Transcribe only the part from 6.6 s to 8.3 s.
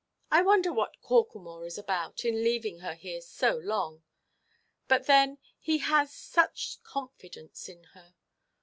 confidence in her.